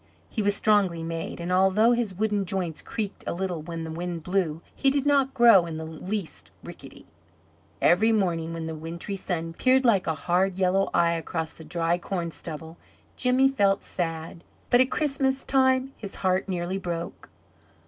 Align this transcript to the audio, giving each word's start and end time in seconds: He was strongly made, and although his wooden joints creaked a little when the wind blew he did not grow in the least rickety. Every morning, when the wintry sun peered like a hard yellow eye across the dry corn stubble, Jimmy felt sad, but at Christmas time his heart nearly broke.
He 0.31 0.41
was 0.41 0.55
strongly 0.55 1.03
made, 1.03 1.39
and 1.39 1.51
although 1.51 1.91
his 1.91 2.15
wooden 2.15 2.43
joints 2.43 2.81
creaked 2.81 3.23
a 3.27 3.35
little 3.35 3.61
when 3.61 3.83
the 3.83 3.91
wind 3.91 4.23
blew 4.23 4.63
he 4.73 4.89
did 4.89 5.05
not 5.05 5.35
grow 5.35 5.67
in 5.67 5.77
the 5.77 5.85
least 5.85 6.49
rickety. 6.63 7.05
Every 7.83 8.11
morning, 8.11 8.51
when 8.51 8.65
the 8.65 8.73
wintry 8.73 9.15
sun 9.15 9.53
peered 9.53 9.85
like 9.85 10.07
a 10.07 10.15
hard 10.15 10.55
yellow 10.55 10.89
eye 10.91 11.13
across 11.13 11.53
the 11.53 11.63
dry 11.63 11.99
corn 11.99 12.31
stubble, 12.31 12.79
Jimmy 13.15 13.47
felt 13.47 13.83
sad, 13.83 14.43
but 14.71 14.81
at 14.81 14.89
Christmas 14.89 15.43
time 15.43 15.93
his 15.97 16.15
heart 16.25 16.49
nearly 16.49 16.79
broke. 16.79 17.29